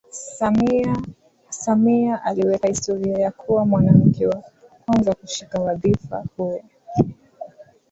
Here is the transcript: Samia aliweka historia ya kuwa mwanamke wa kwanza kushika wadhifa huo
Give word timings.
Samia 1.57 2.23
aliweka 2.23 2.67
historia 2.67 3.17
ya 3.19 3.31
kuwa 3.31 3.65
mwanamke 3.65 4.27
wa 4.27 4.43
kwanza 4.85 5.13
kushika 5.13 5.59
wadhifa 5.61 6.23
huo 6.37 6.63